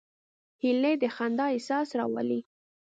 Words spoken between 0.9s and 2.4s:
د خندا احساس راولي